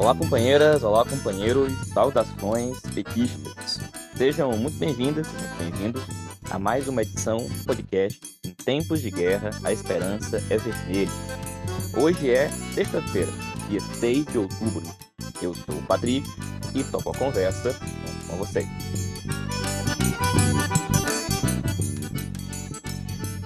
[0.00, 3.78] Olá, companheiras, olá, companheiros, saudações petistas.
[4.16, 6.02] Sejam muito bem-vindas, muito bem-vindos
[6.50, 11.10] a mais uma edição do podcast Em Tempos de Guerra, a Esperança é Vermelha.
[11.98, 13.30] Hoje é sexta-feira,
[13.68, 14.82] dia 6 de outubro.
[15.42, 16.26] Eu sou o Patrick
[16.74, 17.76] e toco a conversa
[18.26, 18.66] com vocês.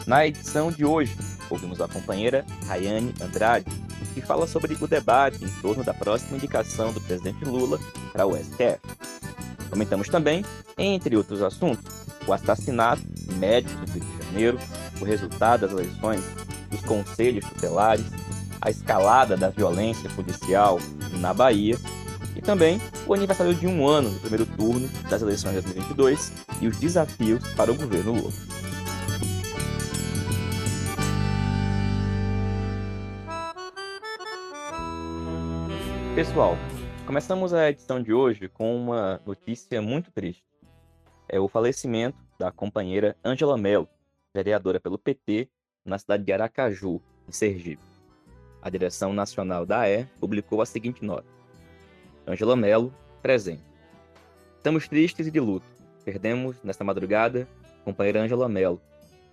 [0.07, 1.17] Na edição de hoje,
[1.51, 3.67] ouvimos a companheira Rayane Andrade,
[4.15, 7.79] que fala sobre o debate em torno da próxima indicação do presidente Lula
[8.13, 8.81] para o STF.
[9.69, 10.45] Comentamos também,
[10.79, 11.85] entre outros assuntos,
[12.27, 14.59] o assassinato de médicos do Rio de Janeiro,
[15.01, 16.23] o resultado das eleições
[16.71, 18.07] dos conselhos tutelares,
[18.61, 20.79] a escalada da violência policial
[21.19, 21.77] na Bahia
[22.37, 26.69] e também o aniversário de um ano do primeiro turno das eleições de 2022 e
[26.69, 28.54] os desafios para o governo Lula.
[36.15, 36.57] Pessoal,
[37.05, 40.45] começamos a edição de hoje com uma notícia muito triste.
[41.29, 43.89] É o falecimento da companheira Angela Mello,
[44.33, 45.49] vereadora pelo PT
[45.85, 47.83] na cidade de Aracaju, em Sergipe.
[48.63, 51.27] A direção nacional da AE publicou a seguinte nota:
[52.25, 53.65] Angela Mello, presente.
[54.57, 55.67] Estamos tristes e de luto.
[56.05, 57.49] Perdemos, nesta madrugada,
[57.81, 58.81] a companheira Angela Mello.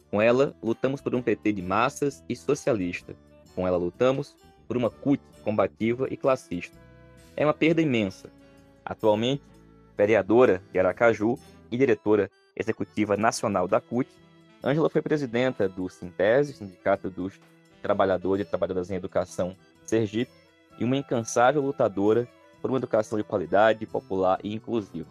[0.10, 3.16] Com ela, lutamos por um PT de massas e socialista.
[3.54, 4.36] Com ela, lutamos
[4.72, 6.78] por uma CUT combativa e classista.
[7.36, 8.30] É uma perda imensa.
[8.86, 9.44] Atualmente,
[9.98, 11.38] vereadora de Aracaju
[11.70, 14.08] e diretora executiva nacional da CUT,
[14.64, 17.38] Ângela foi presidenta do Sintese, Sindicato dos
[17.82, 20.32] Trabalhadores e Trabalhadoras em Educação Sergipe,
[20.80, 22.26] e uma incansável lutadora
[22.62, 25.10] por uma educação de qualidade, popular e inclusiva.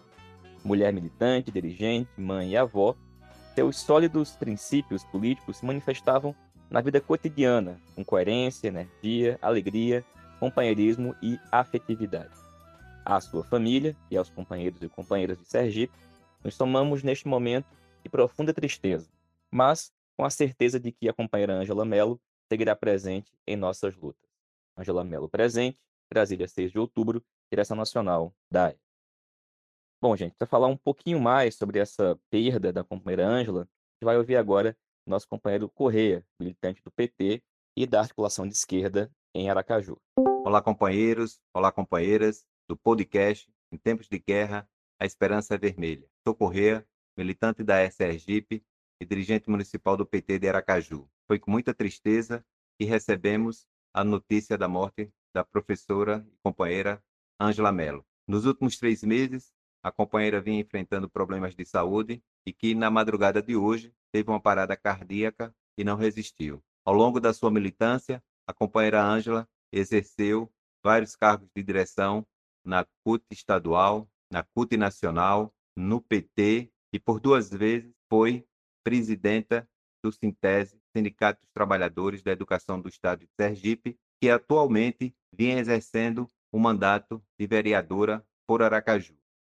[0.65, 2.97] Mulher militante, dirigente, mãe e avó,
[3.55, 6.35] seus sólidos princípios políticos se manifestavam
[6.71, 10.05] na vida cotidiana, com coerência, energia, alegria,
[10.39, 12.31] companheirismo e afetividade.
[13.05, 15.93] À sua família e aos companheiros e companheiras de Sergipe,
[16.45, 17.67] nos tomamos neste momento
[18.03, 19.11] de profunda tristeza,
[19.51, 24.31] mas com a certeza de que a companheira Ângela Mello seguirá presente em nossas lutas.
[24.79, 25.79] Ângela Mello presente,
[26.09, 28.75] Brasília, 6 de outubro, direção nacional da.
[30.01, 34.05] Bom, gente, para falar um pouquinho mais sobre essa perda da companheira Ângela, a gente
[34.05, 37.43] vai ouvir agora nosso companheiro Correia, militante do PT
[37.77, 39.97] e da articulação de esquerda em Aracaju.
[40.45, 44.69] Olá, companheiros, olá, companheiras do podcast Em Tempos de Guerra,
[44.99, 46.09] a Esperança é Vermelha.
[46.27, 48.65] Sou Correia, militante da SRGIP
[49.01, 51.09] e dirigente municipal do PT de Aracaju.
[51.27, 52.45] Foi com muita tristeza
[52.79, 57.03] que recebemos a notícia da morte da professora e companheira
[57.41, 58.05] Ângela Mello.
[58.27, 63.43] Nos últimos três meses, a companheira vinha enfrentando problemas de saúde e que, na madrugada
[63.43, 66.63] de hoje, teve uma parada cardíaca e não resistiu.
[66.85, 70.51] Ao longo da sua militância, a companheira Ângela exerceu
[70.83, 72.27] vários cargos de direção
[72.65, 78.45] na CUT estadual, na CUT nacional, no PT e por duas vezes foi
[78.85, 79.69] presidenta
[80.03, 86.31] do Sintese, Sindicato dos Trabalhadores da Educação do Estado de Sergipe, que atualmente vinha exercendo
[86.53, 89.15] o mandato de vereadora por Aracaju.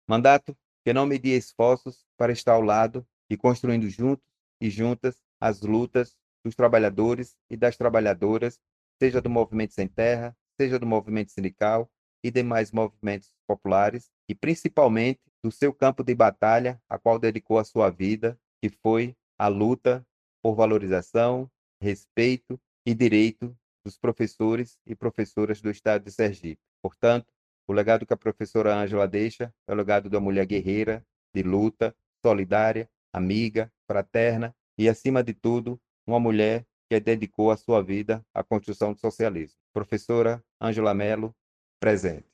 [0.08, 4.24] Mandato que não media esforços para estar ao lado e construindo juntos
[4.60, 8.60] e juntas as lutas dos trabalhadores e das trabalhadoras,
[9.00, 11.90] seja do movimento sem terra, seja do movimento sindical
[12.24, 17.64] e demais movimentos populares, e principalmente do seu campo de batalha, a qual dedicou a
[17.64, 20.06] sua vida, que foi a luta
[20.40, 21.50] por valorização,
[21.80, 26.62] respeito e direito dos professores e professoras do estado de Sergipe.
[26.80, 27.26] Portanto,
[27.68, 31.94] o legado que a professora Ângela deixa é o legado da mulher guerreira, de luta,
[32.24, 38.42] solidária, amiga, fraterna e, acima de tudo, uma mulher que dedicou a sua vida à
[38.42, 39.58] construção do socialismo.
[39.72, 41.34] Professora Ângela Mello,
[41.80, 42.30] presente.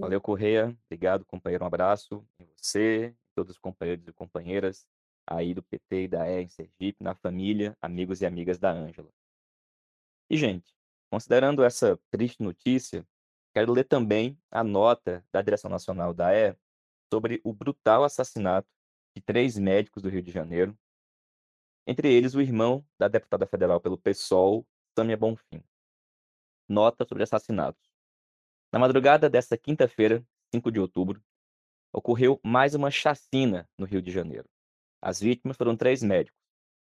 [0.00, 0.76] Valeu, Correia.
[0.86, 1.64] Obrigado, companheiro.
[1.64, 4.86] Um abraço em você, todos os companheiros e companheiras
[5.26, 9.10] aí do PT e da E em Sergipe, na família, amigos e amigas da Ângela.
[10.30, 10.74] E, gente,
[11.10, 13.06] considerando essa triste notícia,
[13.54, 16.56] quero ler também a nota da direção nacional da E
[17.12, 18.68] sobre o brutal assassinato
[19.16, 20.78] de três médicos do Rio de Janeiro,
[21.86, 24.66] entre eles o irmão da deputada federal pelo PSOL,
[24.96, 25.62] Sâmia Bonfim.
[26.68, 27.82] Nota sobre assassinatos.
[28.70, 30.22] Na madrugada desta quinta-feira,
[30.54, 31.22] 5 de outubro,
[31.92, 34.48] ocorreu mais uma chacina no Rio de Janeiro.
[35.00, 36.38] As vítimas foram três médicos.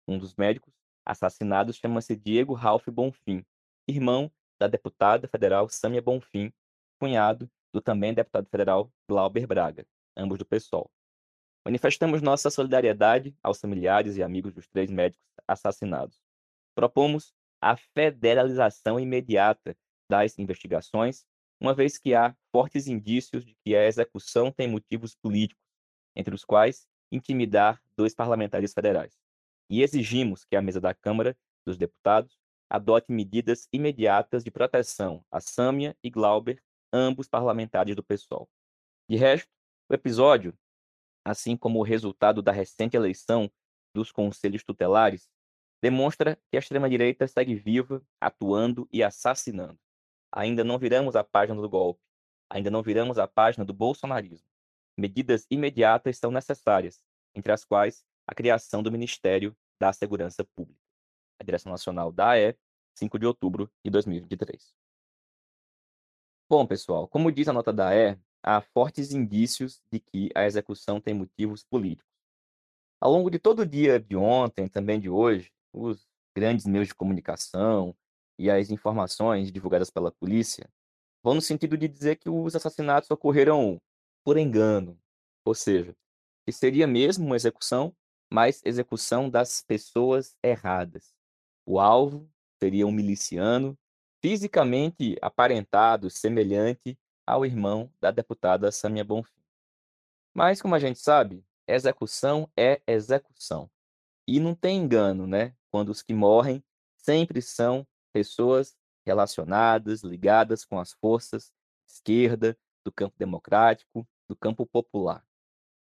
[0.07, 0.73] Um dos médicos
[1.05, 3.45] assassinados chama-se Diego Ralph Bonfim,
[3.87, 6.51] irmão da deputada federal Sâmia Bonfim,
[6.99, 10.91] cunhado do também deputado federal Glauber Braga, ambos do PSOL.
[11.65, 16.19] Manifestamos nossa solidariedade aos familiares e amigos dos três médicos assassinados.
[16.75, 19.75] Propomos a federalização imediata
[20.09, 21.25] das investigações
[21.59, 25.63] uma vez que há fortes indícios de que a execução tem motivos políticos,
[26.15, 29.17] entre os quais intimidar dois parlamentares federais.
[29.69, 35.39] E exigimos que a mesa da Câmara dos Deputados adote medidas imediatas de proteção a
[35.39, 36.61] Sâmia e Glauber,
[36.93, 38.49] ambos parlamentares do PSOL.
[39.09, 39.49] De resto,
[39.89, 40.57] o episódio,
[41.25, 43.51] assim como o resultado da recente eleição
[43.93, 45.27] dos conselhos tutelares,
[45.81, 49.79] demonstra que a extrema-direita segue viva, atuando e assassinando.
[50.31, 52.01] Ainda não viramos a página do golpe.
[52.51, 54.47] Ainda não viramos a página do bolsonarismo.
[54.97, 57.01] Medidas imediatas são necessárias,
[57.33, 60.88] entre as quais a criação do Ministério da Segurança Pública.
[61.39, 62.55] A direção nacional da AE,
[62.95, 64.73] 5 de outubro de 2023.
[66.49, 70.99] Bom, pessoal, como diz a nota da AE, há fortes indícios de que a execução
[70.99, 72.09] tem motivos políticos.
[72.99, 76.95] Ao longo de todo o dia de ontem, também de hoje, os grandes meios de
[76.95, 77.95] comunicação
[78.37, 80.69] e as informações divulgadas pela polícia
[81.23, 83.79] vão no sentido de dizer que os assassinatos ocorreram
[84.23, 84.99] por engano,
[85.45, 85.95] ou seja,
[86.45, 87.95] que seria mesmo uma execução,
[88.31, 91.13] mas execução das pessoas erradas.
[91.71, 92.27] O alvo
[92.59, 93.77] seria um miliciano
[94.23, 99.39] fisicamente aparentado, semelhante ao irmão da deputada Samia Bonfim.
[100.33, 103.69] Mas, como a gente sabe, execução é execução.
[104.27, 105.55] E não tem engano, né?
[105.71, 106.63] Quando os que morrem
[106.97, 108.75] sempre são pessoas
[109.05, 111.53] relacionadas, ligadas com as forças
[111.87, 115.23] esquerda, do campo democrático, do campo popular.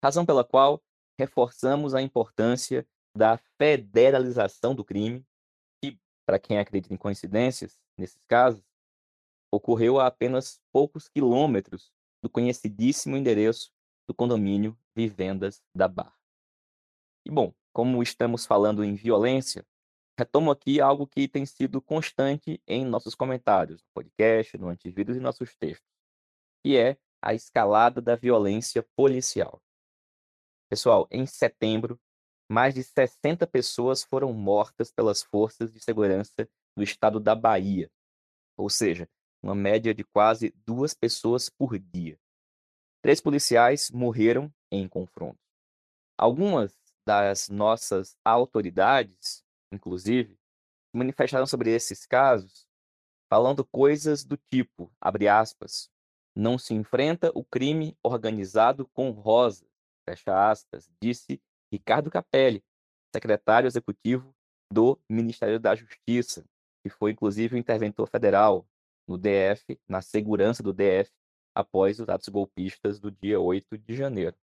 [0.02, 0.82] Razão pela qual
[1.20, 5.26] reforçamos a importância da federalização do crime,
[6.34, 8.64] para quem acredita em coincidências, nesses casos,
[9.52, 11.94] ocorreu a apenas poucos quilômetros
[12.24, 13.72] do conhecidíssimo endereço
[14.08, 16.18] do condomínio Vivendas da Barra.
[17.24, 19.64] E bom, como estamos falando em violência,
[20.18, 25.20] retomo aqui algo que tem sido constante em nossos comentários, no podcast, no antivírus e
[25.20, 25.88] nossos textos,
[26.64, 29.62] que é a escalada da violência policial.
[30.68, 32.02] Pessoal, em setembro,
[32.54, 36.48] mais de 60 pessoas foram mortas pelas forças de segurança
[36.78, 37.90] do estado da Bahia,
[38.56, 39.10] ou seja,
[39.42, 42.16] uma média de quase duas pessoas por dia.
[43.02, 45.40] Três policiais morreram em confronto.
[46.16, 50.38] Algumas das nossas autoridades, inclusive,
[50.94, 52.68] manifestaram sobre esses casos,
[53.28, 55.90] falando coisas do tipo, abre aspas,
[56.36, 59.66] não se enfrenta o crime organizado com rosa,
[60.08, 61.42] fecha aspas, disse
[61.74, 62.64] Ricardo Capelli,
[63.12, 64.32] secretário executivo
[64.72, 66.46] do Ministério da Justiça,
[66.84, 68.64] que foi inclusive o interventor federal
[69.08, 71.12] no DF, na segurança do DF,
[71.56, 74.38] após os atos golpistas do dia 8 de janeiro.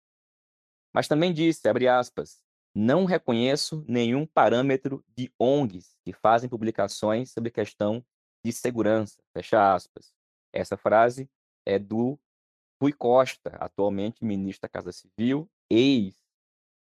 [0.94, 2.41] Mas também disse, abre aspas,
[2.74, 8.06] não reconheço nenhum parâmetro de ONGs que fazem publicações sobre questão
[8.41, 9.21] de segurança.
[9.33, 10.13] Fecha aspas.
[10.53, 11.30] Essa frase
[11.65, 12.18] é do
[12.81, 15.50] Rui Costa, atualmente ministro da Casa Civil,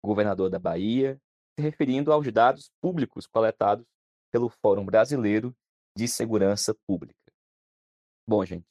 [0.04, 1.20] ex-governador da Bahia,
[1.58, 3.86] se referindo aos dados públicos coletados
[4.32, 5.56] pelo Fórum Brasileiro
[5.98, 7.32] de Segurança Pública.
[8.28, 8.66] Bom, gente,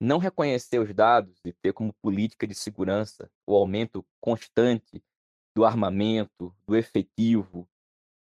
[0.00, 5.02] não reconhecer os dados e ter como política de segurança o aumento constante
[5.54, 7.68] do armamento, do efetivo,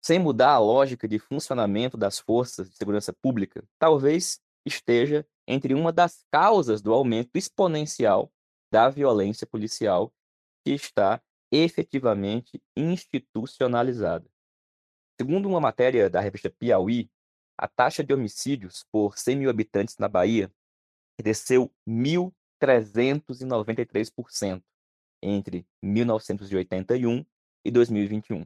[0.05, 5.93] sem mudar a lógica de funcionamento das forças de segurança pública, talvez esteja entre uma
[5.93, 8.31] das causas do aumento exponencial
[8.71, 10.13] da violência policial
[10.65, 11.23] que está
[11.55, 14.29] efetivamente institucionalizada.
[15.21, 17.09] Segundo uma matéria da revista Piauí,
[17.57, 20.53] a taxa de homicídios por 100 mil habitantes na Bahia
[21.17, 24.61] cresceu 1.393%
[25.23, 27.25] entre 1981
[27.65, 28.45] e 2021.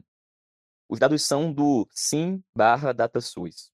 [0.87, 3.71] Os dados são do Sim barra DataSUS.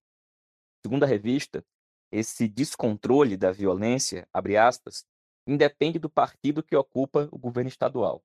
[0.82, 1.62] Segundo a revista,
[2.10, 5.04] esse descontrole da violência, abre aspas,
[5.46, 8.24] independe do partido que ocupa o governo estadual.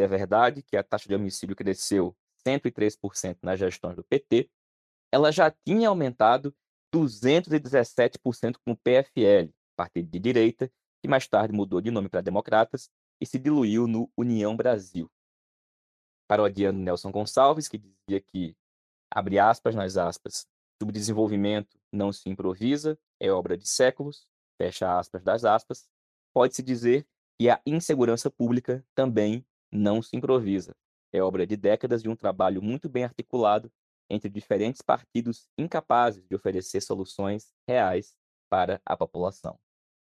[0.00, 4.50] É verdade que a taxa de homicídio cresceu 103% nas gestões do PT,
[5.12, 6.54] ela já tinha aumentado
[6.94, 10.70] 217% com o PFL, partido de direita,
[11.02, 12.90] que mais tarde mudou de nome para Democratas,
[13.20, 15.10] e se diluiu no União Brasil.
[16.28, 18.56] Parodiando Nelson Gonçalves, que dizia que,
[19.10, 20.46] abre aspas nas aspas,
[20.80, 24.26] subdesenvolvimento não se improvisa, é obra de séculos,
[24.56, 25.88] fecha aspas das aspas,
[26.32, 27.06] pode-se dizer
[27.38, 30.74] que a insegurança pública também não se improvisa.
[31.12, 33.72] É obra de décadas de um trabalho muito bem articulado
[34.10, 38.14] entre diferentes partidos incapazes de oferecer soluções reais
[38.48, 39.58] para a população.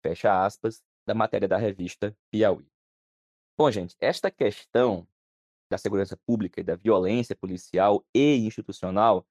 [0.02, 2.70] Fecha aspas da matéria da revista Piauí.
[3.58, 5.06] Bom, gente, esta questão
[5.68, 9.26] da segurança pública e da violência policial e institucional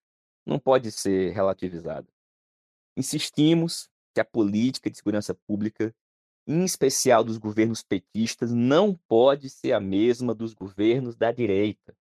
[0.46, 2.08] não pode ser relativizada.
[2.96, 5.96] Insistimos que a política de segurança pública
[6.50, 11.96] em especial dos governos petistas, não pode ser a mesma dos governos da direita.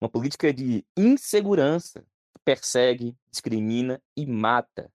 [0.00, 2.00] Uma política de insegurança
[2.34, 4.90] que persegue, discrimina e mata,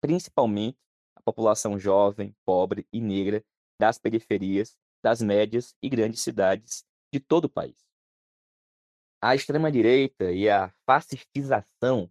[0.00, 0.78] principalmente
[1.16, 3.44] a população jovem, pobre e negra
[3.80, 7.84] das periferias, das médias e grandes cidades de todo o país.
[9.20, 12.08] A extrema-direita e a fascistização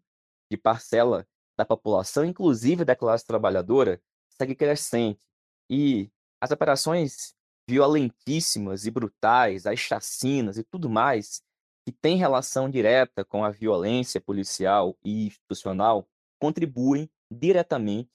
[0.52, 1.26] de parcela
[1.58, 4.02] da população, inclusive da classe trabalhadora,
[4.38, 5.26] segue crescente.
[5.70, 6.10] E
[6.42, 7.36] as operações
[7.70, 11.42] violentíssimas e brutais, as chacinas e tudo mais,
[11.86, 16.08] que têm relação direta com a violência policial e institucional,
[16.40, 18.10] contribuem diretamente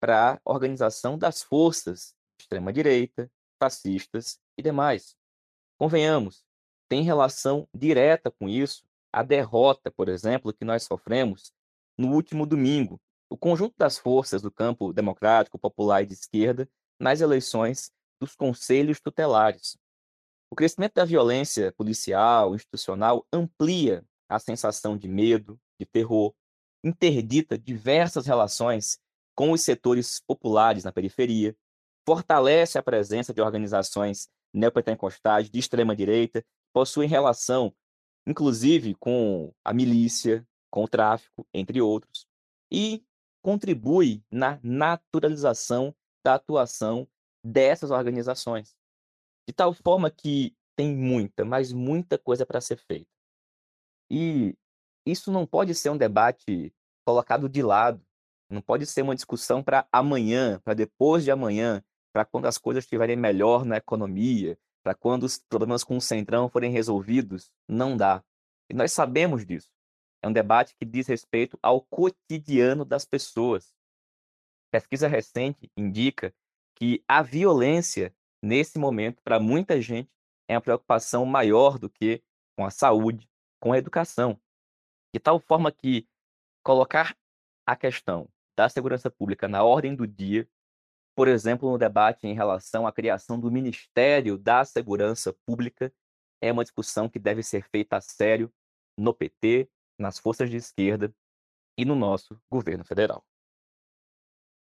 [0.00, 5.16] para a organização das forças extrema-direita, fascistas e demais.
[5.78, 6.44] Convenhamos,
[6.88, 11.52] tem relação direta com isso a derrota, por exemplo, que nós sofremos
[11.96, 13.00] no último domingo.
[13.30, 19.00] O conjunto das forças do campo democrático, popular e de esquerda nas eleições dos conselhos
[19.00, 19.76] tutelares.
[20.50, 26.34] O crescimento da violência policial, institucional, amplia a sensação de medo, de terror,
[26.84, 28.98] interdita diversas relações
[29.34, 31.54] com os setores populares na periferia,
[32.06, 37.74] fortalece a presença de organizações neopentecostais de extrema-direita, possuem relação,
[38.26, 42.26] inclusive, com a milícia, com o tráfico, entre outros,
[42.70, 43.04] e
[43.42, 45.94] contribui na naturalização
[46.26, 47.06] da atuação
[47.44, 48.74] dessas organizações.
[49.48, 53.08] De tal forma que tem muita, mas muita coisa para ser feita.
[54.10, 54.56] E
[55.06, 58.04] isso não pode ser um debate colocado de lado,
[58.50, 61.80] não pode ser uma discussão para amanhã, para depois de amanhã,
[62.12, 66.48] para quando as coisas estiverem melhor na economia, para quando os problemas com o Centrão
[66.48, 67.52] forem resolvidos.
[67.68, 68.20] Não dá.
[68.68, 69.70] E nós sabemos disso.
[70.20, 73.75] É um debate que diz respeito ao cotidiano das pessoas.
[74.76, 76.34] Pesquisa recente indica
[76.74, 80.10] que a violência, nesse momento, para muita gente,
[80.46, 82.22] é uma preocupação maior do que
[82.54, 83.26] com a saúde,
[83.58, 84.38] com a educação.
[85.14, 86.06] De tal forma que
[86.62, 87.16] colocar
[87.66, 90.46] a questão da segurança pública na ordem do dia,
[91.16, 95.90] por exemplo, no debate em relação à criação do Ministério da Segurança Pública,
[96.38, 98.52] é uma discussão que deve ser feita a sério
[98.94, 101.14] no PT, nas forças de esquerda
[101.78, 103.24] e no nosso governo federal.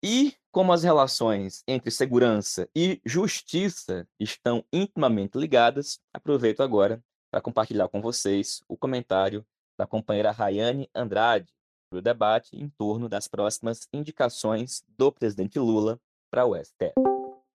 [0.03, 7.87] E como as relações entre segurança e justiça estão intimamente ligadas, aproveito agora para compartilhar
[7.87, 9.45] com vocês o comentário
[9.77, 11.53] da companheira Rayane Andrade
[11.85, 15.99] sobre o debate em torno das próximas indicações do presidente Lula
[16.31, 16.93] para o STF.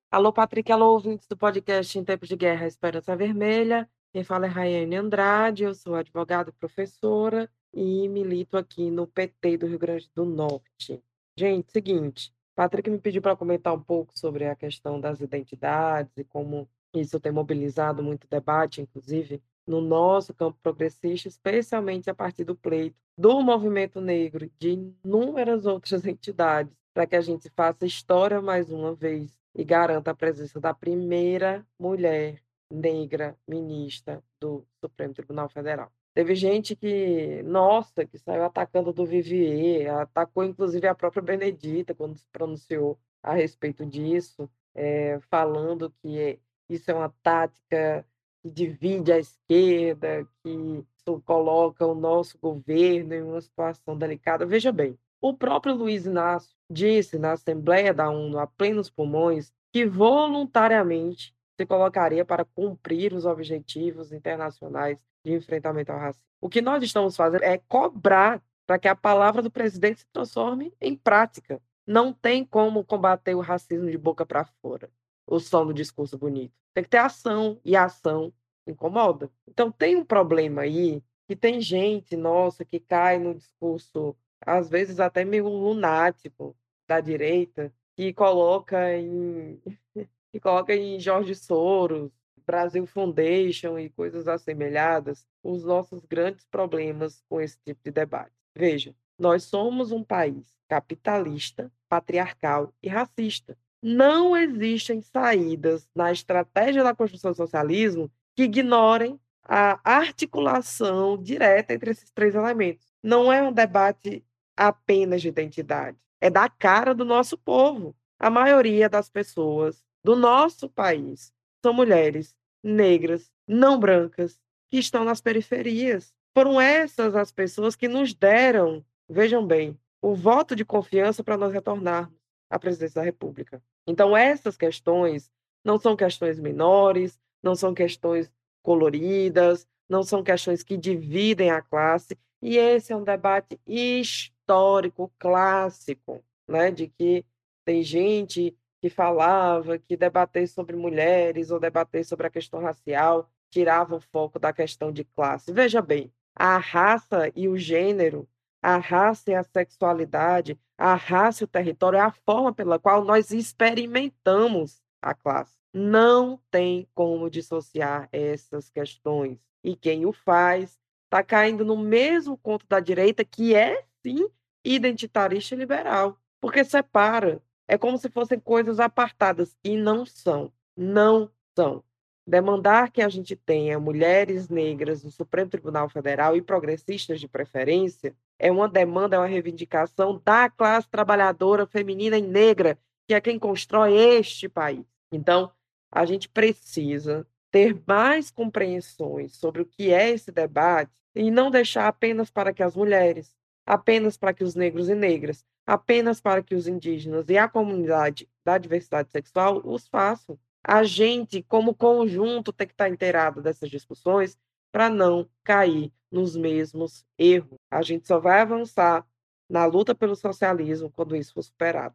[0.09, 3.91] Alô, Patrick, alô, ouvintes do podcast Em Tempos de Guerra Esperança Vermelha.
[4.13, 9.67] Quem fala é Rayane Andrade, eu sou advogada professora e milito aqui no PT do
[9.67, 11.03] Rio Grande do Norte.
[11.37, 16.25] Gente, seguinte, Patrick me pediu para comentar um pouco sobre a questão das identidades e
[16.25, 22.57] como isso tem mobilizado muito debate, inclusive no nosso campo progressista, especialmente a partir do
[22.57, 24.71] pleito do movimento negro, de
[25.05, 30.15] inúmeras outras entidades, para que a gente faça história mais uma vez e garanta a
[30.15, 35.93] presença da primeira mulher negra ministra do Supremo Tribunal Federal.
[36.17, 42.17] Teve gente que, nossa, que saiu atacando do Vivier, atacou inclusive a própria Benedita quando
[42.17, 48.03] se pronunciou a respeito disso, é, falando que isso é uma tática
[48.43, 54.47] que divide a esquerda, que isso coloca o nosso governo em uma situação delicada.
[54.47, 59.85] Veja bem, o próprio Luiz Inácio disse na Assembleia da ONU, a plenos pulmões, que
[59.85, 66.23] voluntariamente se colocaria para cumprir os objetivos internacionais de enfrentamento ao racismo.
[66.41, 70.73] O que nós estamos fazendo é cobrar para que a palavra do presidente se transforme
[70.81, 71.61] em prática.
[71.87, 74.91] Não tem como combater o racismo de boca para fora,
[75.27, 76.55] o som do discurso bonito.
[76.73, 78.33] Tem que ter ação, e a ação
[78.67, 79.31] incomoda.
[79.49, 85.01] Então tem um problema aí que tem gente, nossa, que cai no discurso, às vezes
[85.01, 86.57] até meio lunático
[86.87, 89.61] da direita, que coloca em
[90.33, 92.11] que coloca em Jorge Soros,
[92.47, 98.33] Brasil Foundation e coisas assemelhadas, os nossos grandes problemas com esse tipo de debate.
[98.55, 103.57] Veja, nós somos um país capitalista, patriarcal e racista.
[103.83, 111.91] Não existem saídas na estratégia da construção do socialismo que ignorem a articulação direta entre
[111.91, 112.87] esses três elementos.
[113.03, 114.25] Não é um debate
[114.57, 117.95] apenas de identidade, é da cara do nosso povo.
[118.19, 125.21] A maioria das pessoas do nosso país são mulheres negras, não brancas, que estão nas
[125.21, 126.13] periferias.
[126.35, 131.53] Foram essas as pessoas que nos deram, vejam bem, o voto de confiança para nós
[131.53, 132.17] retornarmos.
[132.49, 133.61] à presidência da República.
[133.87, 135.31] Então, essas questões
[135.65, 138.31] não são questões menores, não são questões
[138.63, 146.25] coloridas, não são questões que dividem a classe, e esse é um debate histórico, clássico,
[146.49, 147.25] né, de que
[147.65, 153.97] tem gente que falava que debater sobre mulheres ou debater sobre a questão racial tirava
[153.97, 155.53] o foco da questão de classe.
[155.53, 158.29] Veja bem, a raça e o gênero,
[158.63, 163.05] a raça e a sexualidade, a raça e o território é a forma pela qual
[163.05, 165.57] nós experimentamos a classe.
[165.73, 169.39] Não tem como dissociar essas questões.
[169.63, 174.29] E quem o faz está caindo no mesmo conto da direita, que é, sim,
[174.65, 180.53] identitarista e liberal, porque separa é como se fossem coisas apartadas e não são.
[180.77, 181.83] Não são.
[182.27, 188.15] Demandar que a gente tenha mulheres negras no Supremo Tribunal Federal e progressistas de preferência
[188.39, 193.39] é uma demanda, é uma reivindicação da classe trabalhadora feminina e negra, que é quem
[193.39, 194.85] constrói este país.
[195.13, 195.53] Então,
[195.91, 201.87] a gente precisa ter mais compreensões sobre o que é esse debate e não deixar
[201.87, 203.35] apenas para que as mulheres,
[203.67, 208.29] apenas para que os negros e negras, apenas para que os indígenas e a comunidade
[208.45, 210.39] da diversidade sexual os façam.
[210.63, 214.39] A gente, como conjunto, tem que estar inteirado dessas discussões
[214.73, 217.59] para não cair nos mesmos erros.
[217.71, 219.07] A gente só vai avançar
[219.49, 221.95] na luta pelo socialismo quando isso for superado.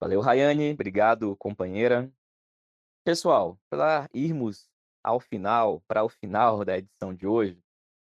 [0.00, 0.72] Valeu, Rayane.
[0.72, 2.10] Obrigado, companheira.
[3.04, 4.68] Pessoal, para irmos
[5.02, 7.58] ao final, para o final da edição de hoje,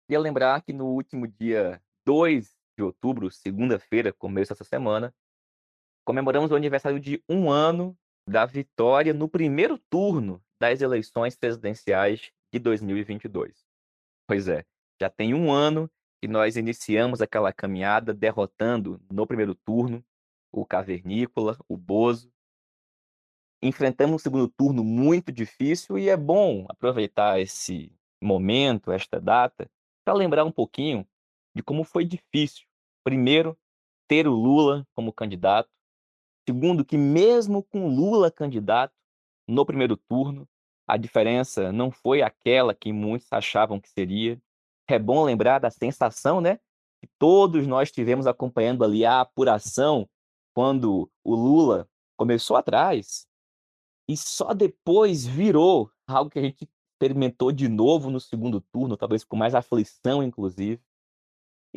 [0.07, 5.13] queria lembrar que no último dia 2 de outubro, segunda-feira, começo dessa semana,
[6.05, 7.97] comemoramos o aniversário de um ano
[8.29, 13.65] da vitória no primeiro turno das eleições presidenciais de 2022.
[14.27, 14.63] Pois é,
[15.01, 15.89] já tem um ano
[16.21, 20.03] que nós iniciamos aquela caminhada derrotando no primeiro turno
[20.51, 22.31] o Cavernícola, o Bozo.
[23.61, 29.69] Enfrentamos um segundo turno muito difícil e é bom aproveitar esse momento, esta data,
[30.05, 31.07] para lembrar um pouquinho
[31.55, 32.66] de como foi difícil
[33.07, 33.57] Primeiro,
[34.05, 35.69] ter o Lula como candidato.
[36.45, 38.93] Segundo, que mesmo com Lula candidato
[39.47, 40.45] no primeiro turno,
[40.85, 44.37] a diferença não foi aquela que muitos achavam que seria.
[44.89, 46.59] É bom lembrar da sensação, né?
[46.99, 50.05] Que todos nós tivemos acompanhando ali a apuração
[50.53, 53.25] quando o Lula começou atrás
[54.05, 59.23] e só depois virou algo que a gente experimentou de novo no segundo turno, talvez
[59.23, 60.81] com mais aflição, inclusive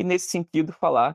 [0.01, 1.15] e, nesse sentido, falar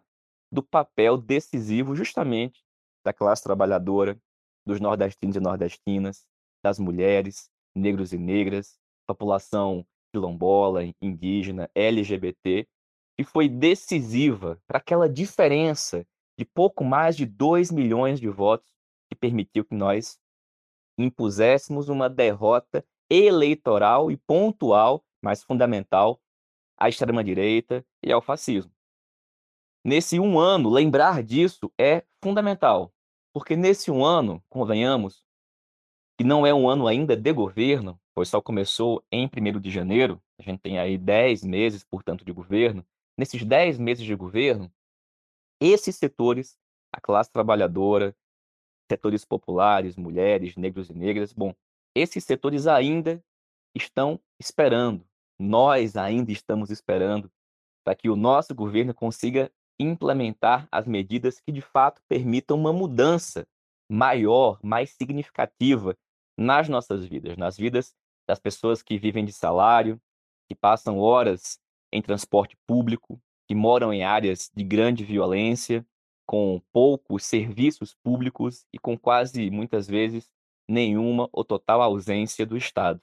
[0.51, 2.63] do papel decisivo justamente
[3.03, 4.15] da classe trabalhadora,
[4.63, 6.23] dos nordestinos e nordestinas,
[6.63, 12.67] das mulheres, negros e negras, população quilombola, indígena, LGBT,
[13.17, 16.05] que foi decisiva para aquela diferença
[16.37, 18.71] de pouco mais de 2 milhões de votos
[19.09, 20.19] que permitiu que nós
[20.95, 26.21] impuséssemos uma derrota eleitoral e pontual, mas fundamental,
[26.77, 28.74] à extrema-direita e ao fascismo.
[29.85, 32.91] Nesse um ano, lembrar disso é fundamental,
[33.31, 35.23] porque nesse um ano, convenhamos,
[36.17, 40.19] que não é um ano ainda de governo, pois só começou em 1 de janeiro,
[40.39, 42.83] a gente tem aí 10 meses, portanto, de governo.
[43.15, 44.73] Nesses 10 meses de governo,
[45.61, 46.57] esses setores,
[46.91, 48.15] a classe trabalhadora,
[48.91, 51.53] setores populares, mulheres, negros e negras, bom,
[51.93, 53.23] esses setores ainda
[53.75, 57.31] estão esperando, nós ainda estamos esperando
[57.83, 63.47] para que o nosso governo consiga implementar as medidas que de fato permitam uma mudança
[63.89, 65.95] maior, mais significativa
[66.37, 67.93] nas nossas vidas, nas vidas
[68.27, 69.99] das pessoas que vivem de salário,
[70.47, 71.59] que passam horas
[71.91, 75.85] em transporte público, que moram em áreas de grande violência,
[76.25, 80.29] com poucos serviços públicos e com quase muitas vezes
[80.67, 82.99] nenhuma ou total ausência do Estado.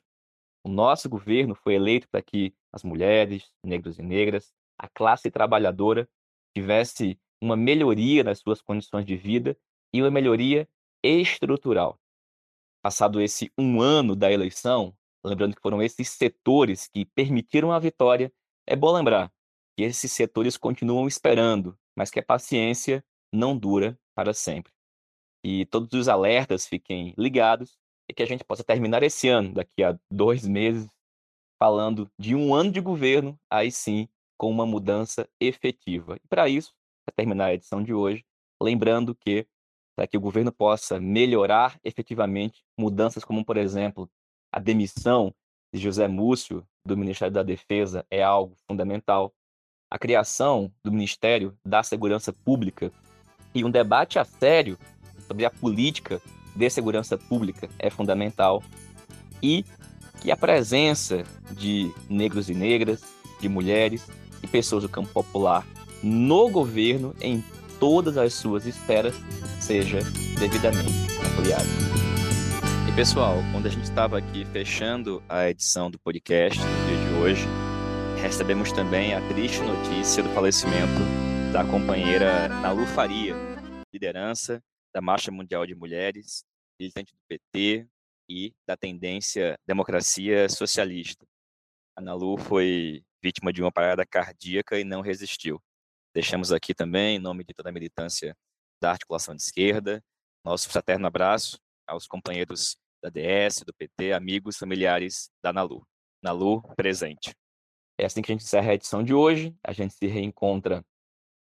[0.65, 6.09] O nosso governo foi eleito para que as mulheres, negros e negras, a classe trabalhadora
[6.55, 9.59] tivesse uma melhoria nas suas condições de vida
[9.93, 10.69] e uma melhoria
[11.03, 11.99] estrutural.
[12.83, 18.33] Passado esse um ano da eleição, lembrando que foram esses setores que permitiram a vitória,
[18.67, 19.33] é bom lembrar
[19.77, 24.73] que esses setores continuam esperando, mas que a paciência não dura para sempre.
[25.45, 27.77] E todos os alertas fiquem ligados
[28.09, 30.89] e que a gente possa terminar esse ano, daqui a dois meses,
[31.59, 34.09] falando de um ano de governo, aí sim,
[34.43, 36.17] com uma mudança efetiva.
[36.17, 36.73] E para isso,
[37.07, 38.25] para terminar a edição de hoje,
[38.61, 39.47] lembrando que
[39.97, 44.11] para que o governo possa melhorar efetivamente mudanças como, por exemplo,
[44.53, 45.33] a demissão
[45.73, 49.33] de José Múcio do Ministério da Defesa é algo fundamental.
[49.89, 52.91] A criação do Ministério da Segurança Pública
[53.55, 54.77] e um debate a sério
[55.25, 56.21] sobre a política
[56.57, 58.61] de segurança pública é fundamental
[59.41, 59.65] e
[60.21, 63.05] que a presença de negros e negras,
[63.41, 64.05] de mulheres
[64.43, 65.67] e pessoas do campo popular
[66.03, 67.43] no governo, em
[67.79, 69.15] todas as suas esferas,
[69.61, 69.99] seja
[70.39, 70.91] devidamente
[71.25, 71.65] ampliada.
[72.89, 77.15] E pessoal, quando a gente estava aqui fechando a edição do podcast no dia de
[77.15, 77.47] hoje,
[78.21, 81.01] recebemos também a triste notícia do falecimento
[81.53, 83.35] da companheira Nalu Faria,
[83.93, 84.63] liderança
[84.95, 86.45] da Marcha Mundial de Mulheres,
[86.79, 87.87] militante do PT
[88.29, 91.25] e da tendência democracia socialista.
[91.97, 95.63] A Nalu foi vítima de uma parada cardíaca e não resistiu.
[96.15, 98.37] Deixamos aqui também, em nome de toda a militância
[98.81, 100.03] da articulação de esquerda,
[100.45, 105.87] nosso fraterno abraço aos companheiros da DS, do PT, amigos, familiares da Nalu.
[106.23, 107.35] Nalu, presente.
[107.99, 109.57] É assim que a gente encerra a edição de hoje.
[109.63, 110.85] A gente se reencontra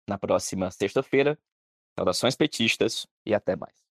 [0.08, 1.38] na próxima sexta-feira.
[1.96, 3.87] Saudações petistas e até mais.